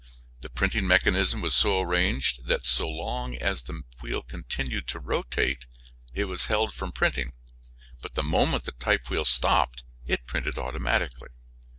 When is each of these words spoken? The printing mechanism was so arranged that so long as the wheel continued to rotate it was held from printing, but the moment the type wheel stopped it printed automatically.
The 0.39 0.49
printing 0.49 0.87
mechanism 0.87 1.41
was 1.41 1.53
so 1.53 1.79
arranged 1.81 2.47
that 2.47 2.65
so 2.65 2.89
long 2.89 3.35
as 3.37 3.61
the 3.61 3.83
wheel 4.01 4.23
continued 4.23 4.87
to 4.87 4.99
rotate 4.99 5.67
it 6.15 6.25
was 6.25 6.47
held 6.47 6.73
from 6.73 6.91
printing, 6.91 7.33
but 8.01 8.15
the 8.15 8.23
moment 8.23 8.63
the 8.63 8.71
type 8.71 9.11
wheel 9.11 9.25
stopped 9.25 9.83
it 10.07 10.25
printed 10.25 10.57
automatically. 10.57 11.29